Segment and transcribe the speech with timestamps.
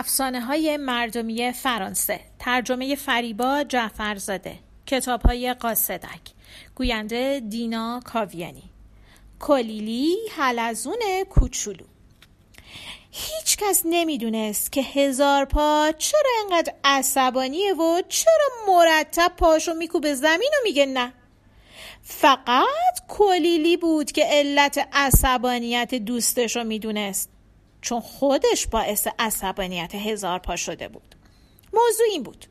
[0.00, 2.20] افسانه های مردمی فرانسه.
[2.38, 4.58] ترجمه فریبا جعفرزاده.
[4.86, 6.20] کتاب های قاصدک.
[6.74, 8.70] گوینده دینا کاویانی.
[9.40, 10.98] کلیلی حلزون
[11.30, 11.84] کوچولو.
[13.10, 20.50] هیچ کس نمی‌دونست که هزار پا چرا اینقدر عصبانیه و چرا مرتب پاشو میکوبه زمین
[20.52, 21.12] و میگه نه.
[22.02, 27.30] فقط کلیلی بود که علت عصبانیت دوستش رو می‌دونست.
[27.82, 31.14] چون خودش باعث عصبانیت هزار پا شده بود.
[31.72, 32.46] موضوع این بود.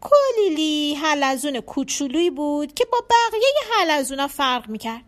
[0.00, 5.04] کلیلی حلزون کوچولویی بود که با بقیه حلزونا فرق می‌کرد.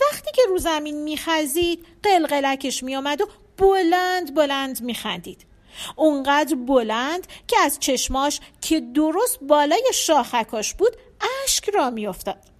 [0.00, 5.46] وقتی که رو زمین میخزید قلقلکش میآمد و بلند بلند میخندید.
[5.96, 10.96] اونقدر بلند که از چشماش که درست بالای شاخکاش بود
[11.44, 12.53] اشک را میافتاد.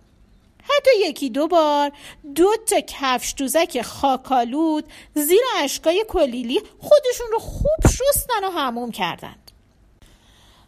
[0.77, 1.93] حتی یکی دو بار.
[2.35, 9.51] دو تا کفش دوزک خاکالود زیر اشکای کلیلی خودشون رو خوب شستن و هموم کردند.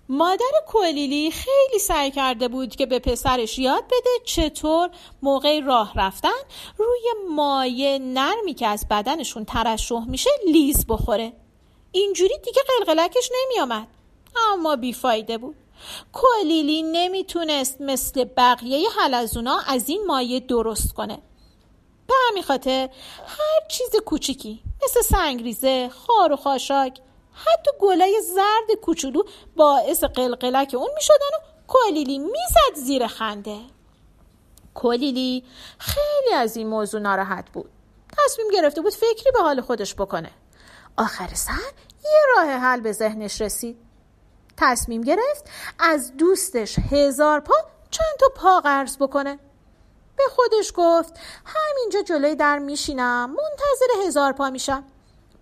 [0.08, 4.90] مادر کلیلی خیلی سعی کرده بود که به پسرش یاد بده چطور
[5.22, 6.28] موقع راه رفتن
[6.78, 11.32] روی مایه نرمی که از بدنشون ترشح میشه لیز بخوره.
[11.92, 13.86] اینجوری دیگه قلقلکش نمیآمد.
[14.52, 15.56] اما بیفایده بود.
[16.12, 21.18] کلیلی نمی‌تونست مثل بقیه حلزونا از این مایه درست کنه؟
[22.06, 22.88] به همین خاطر
[23.26, 27.00] هر چیز کوچیکی مثل سنگریزه خار و خاشاک
[27.32, 29.22] حتی گلای زرد کوچولو
[29.56, 33.60] باعث قلقلک اون می‌شدن و کلیلی می‌زد زیر خنده.
[34.74, 35.44] کلیلی
[35.78, 37.70] خیلی از این موضوع ناراحت بود.
[38.18, 40.30] تصمیم گرفته بود فکری به حال خودش بکنه.
[40.98, 41.72] آخر سر
[42.04, 43.85] یه راه حل به ذهنش رسید.
[44.56, 45.44] تصمیم گرفت
[45.78, 47.54] از دوستش هزار پا
[47.90, 49.38] چند تا پا قرض بکنه.
[50.16, 54.84] به خودش گفت همینجا جلوی در میشینم منتظر هزار پا میشم.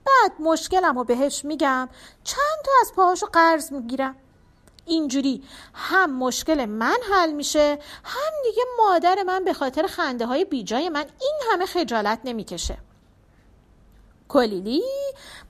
[0.07, 1.89] بعد مشکلم رو بهش میگم
[2.25, 4.17] چند تا از پاهاشو قرض می‌گیرم.
[4.87, 5.43] اینجوری
[5.75, 11.05] هم مشکل من حل میشه هم دیگه مادر من به خاطر خنده های بیجای من
[11.21, 12.79] این همه خجالت نمی‌کشه.
[14.29, 14.83] کلیلی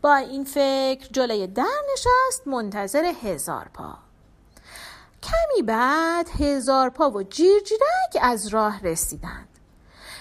[0.05, 3.95] با این فکر جلوی در نشست منتظر هزار پا.
[5.23, 9.49] کمی بعد هزار پا و جیرجیرک از راه رسیدند.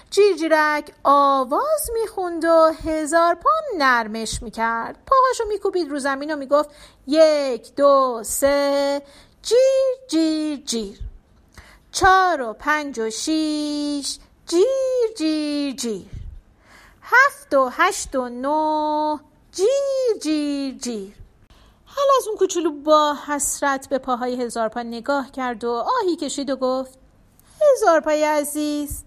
[0.09, 4.97] جیرجیرک آواز می‌خوند و هزار پا نرمش می‌کرد.
[5.07, 6.69] پاهاشو میکوبید رو زمین و می‌گفت
[7.07, 9.01] یک دو سه.
[9.41, 10.99] جیر جیر جیر.
[11.91, 14.19] چهار و پنج و شیش.
[14.47, 16.05] جیر جیر جیر.
[17.01, 19.17] هفت و هشت و نو
[19.55, 21.13] جیر جیر جیر.
[21.85, 25.71] حال از اون کوچولو با حسرت به پاهای هزار پا نگاه کرد و
[26.01, 26.99] آهی کشید و گفت
[27.61, 29.03] هزار پای عزیز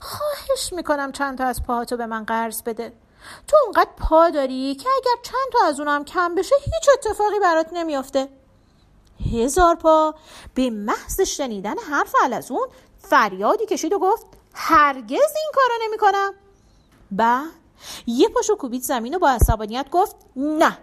[0.00, 2.92] خواهش می‌کنم چند تا از پاهاتو به من قرض بده.
[3.48, 7.68] تو اونقدر پا داری که اگر چند تا از اونم کم بشه هیچ اتفاقی برات
[7.72, 8.28] نمیافته.
[9.34, 10.14] هزار پا
[10.54, 12.68] به محض شنیدن حرف از اون
[12.98, 16.34] فریادی کشید و گفت هرگز این کارو نمی‌کنم.
[17.10, 17.63] بعد
[18.06, 20.78] یه پاشو کوبید زمین و با عصبانیت گفت نه.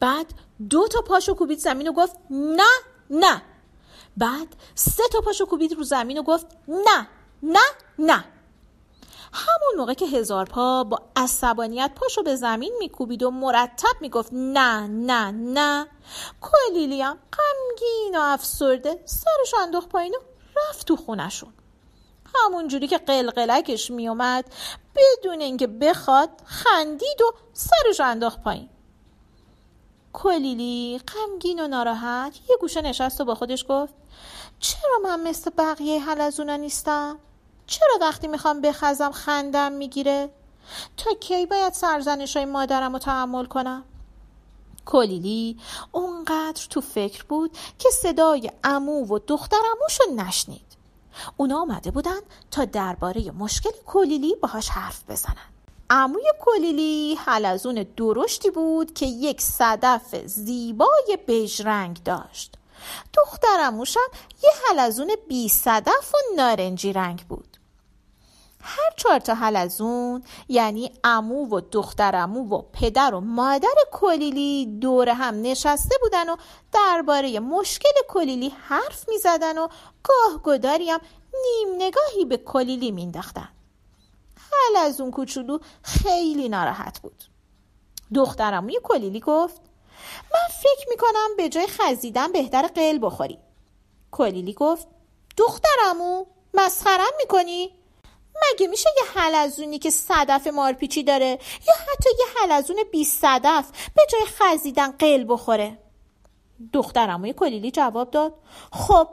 [0.00, 0.26] بعد
[0.70, 2.70] دو تا پاشو کوبید زمین و گفت نه
[3.10, 3.42] نه.
[4.16, 7.08] بعد سه تا پاشو کوبید رو زمین و گفت نه
[7.42, 7.60] نه
[7.98, 8.24] نه.
[9.32, 14.86] همون موقع که هزار پا با عصبانیت پاشو به زمین میکوبید و مرتب می‌گفت نه
[14.86, 15.86] نه نه
[16.40, 20.18] کلیلی هم غمگین و افسرده سرش انداخت پایین و
[20.58, 21.52] رفت تو خونشون
[22.34, 24.44] همون جوری که قلقلکش میومد
[24.96, 28.68] بدون اینکه بخواد خندید و سرش انداخت پایین
[30.12, 33.94] کلیلی غمگین و ناراحت یه گوشه نشست و با خودش گفت
[34.60, 37.18] چرا من مثل بقیه حلزونا نیستم؟
[37.66, 40.30] چرا وقتی می‌خوام بخزم خندم می‌گیره؟
[40.96, 43.84] تا کی باید سرزنش های مادرم رو تحمل کنم؟
[44.86, 45.58] کلیلی
[45.92, 50.76] اونقدر تو فکر بود که صدای امو و دختر اموش رو نشنید
[51.36, 52.20] اونا آمده بودن
[52.50, 55.52] تا درباره مشکل کلیلی باهاش حرف بزنن.
[55.90, 62.54] عموی کلیلی حلزون درشتی بود که یک صدف زیبای بیژ رنگ داشت.
[63.14, 64.10] دخترموشم
[64.42, 67.51] یه حلزون بی صدف و نارنجی رنگ بود.
[68.62, 75.42] هر چهار تا حلزون یعنی امو و دخترمو و پدر و مادر کلیلی دور هم
[75.42, 76.36] نشسته بودن و
[76.72, 79.68] درباره مشکل کلیلی حرف می زدن و
[80.02, 81.00] گاه گداری هم
[81.44, 83.48] نیم نگاهی به کلیلی مینداختن
[84.52, 87.24] حلزون کوچولو خیلی ناراحت بود.
[88.14, 89.60] دخترموی کلیلی گفت
[90.34, 93.38] من فکر می‌کنم به جای خزیدن بهتر قل بخوری.
[94.10, 94.86] کلیلی گفت
[95.36, 97.81] دخترمو مسخرم می‌کنی؟
[98.34, 101.38] مگه میشه یه حلزونی که صدف مارپیچی داره؟
[101.68, 105.78] یا حتی یه حلزون بی صدف به جای خزیدن قل بخوره؟
[106.72, 108.34] دخترموی کلیلی جواب داد.
[108.72, 109.08] خب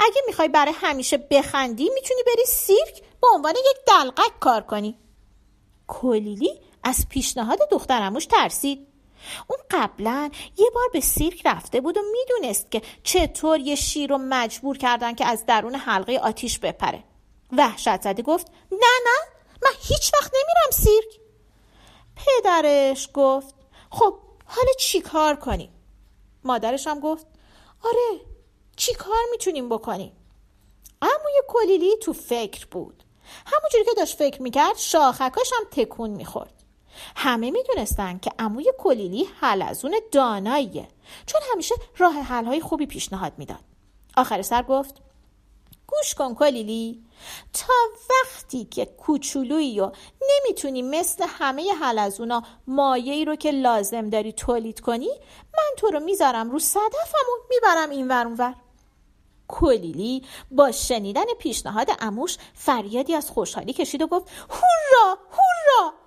[0.00, 4.98] اگه می‌خوای برای همیشه بخندی می‌تونی بری سیرک به عنوان یک دلقک کار کنی.
[5.86, 8.86] کلیلی از پیشنهاد دخترموش ترسید.
[9.46, 14.18] اون قبلا یه بار به سیرک رفته بود و می‌دونست که چطور یه شیر رو
[14.18, 17.04] مجبور کردن که از درون حلقه آتیش بپره.
[17.52, 19.18] وحشت زده گفت نه نه
[19.62, 21.20] من هیچ وقت نمیرم سیرک.
[22.16, 23.54] پدرش گفت
[23.90, 25.72] خب حالا چی کار کنیم؟
[26.44, 27.26] مادرش هم گفت
[27.84, 28.20] آره
[28.76, 30.12] چی کار می‌تونیم بکنیم؟
[31.02, 33.02] اموی کلیلی تو فکر بود.
[33.46, 36.52] همونجوری که داشت فکر می‌کرد شاخکاش هم تکون می‌خورد.
[37.16, 40.88] همه می‌دونستن که عموی کلیلی حلزون داناییه
[41.26, 43.64] چون همیشه راه حلهای خوبی پیشنهاد می‌داد.
[44.16, 45.02] آخر سر گفت
[45.86, 47.02] گوش کن کلیلی.
[47.52, 47.74] تا
[48.10, 49.92] وقتی که کوچولویی و
[50.30, 55.10] نمی‌تونی مثل همه حلزونا مایه ای رو که لازم داری تولید کنی
[55.54, 58.54] من تو رو می‌ذارم رو صدفم و می‌برم این ور ور.
[59.48, 66.05] کلیلی با شنیدن پیشنهاد اموش فریادی از خوشحالی کشید و گفت هورا هورا!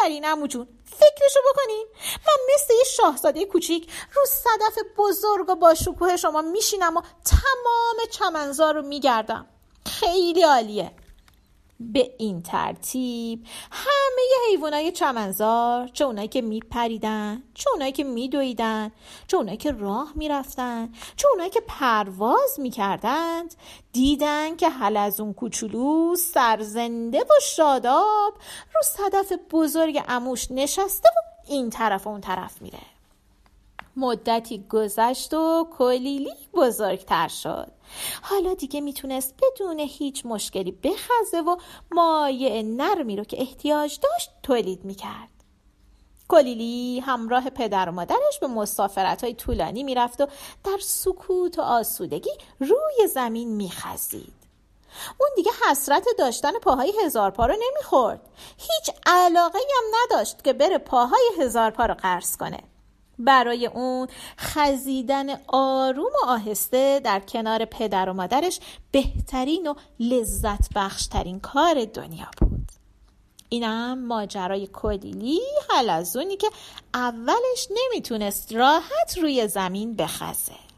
[0.00, 0.68] آفرین امو جون.
[0.84, 1.86] فکرشو بکنین.
[2.26, 8.06] من مثل یه شاهزاده کوچیک رو صدف بزرگ و با شکوه شما میشینم و تمام
[8.10, 9.46] چمنزار رو میگردم.
[9.86, 10.92] خیلی عالیه.
[11.80, 13.46] به این ترتیب.
[13.70, 18.92] همه حیوانای چمنزار چه اونایی که میپریدن چه اونایی که میدویدن
[19.26, 23.54] چه اونایی که راه می‌رفتن چه اونایی که پرواز می‌کردند
[23.92, 28.34] دیدن که حل از اون کوچولو سرزنده و شاداب
[28.74, 32.99] رو صدف بزرگ اموش نشسته و این طرف و اون طرف میره.
[33.96, 37.72] مدتی گذشت و کلیلی بزرگتر شد.
[38.22, 41.56] حالا دیگه می‌تونست بدون هیچ مشکلی بخزه و
[41.90, 45.30] مایع نرمی رو که احتیاج داشت تولید می‌کرد.
[46.28, 50.26] کلیلی همراه پدر و مادرش به مسافرت های طولانی می‌رفت و
[50.64, 54.40] در سکوت و آسودگی روی زمین میخزید.
[55.18, 58.20] اون دیگه حسرت داشتن پاهای هزار پا رو نمی‌خورد.
[58.58, 62.58] هیچ علاقه هم نداشت که بره پاهای هزار پا رو قرض کنه.
[63.20, 64.08] برای اون
[64.38, 72.30] خزیدن آروم و آهسته در کنار پدر و مادرش بهترین و لذت بخشترین کار دنیا
[72.40, 72.68] بود.
[73.48, 75.40] اینم ماجرای کلیلی
[75.70, 76.50] حلزونی که
[76.94, 80.69] اولش نمی‌تونست راحت روی زمین بخزه.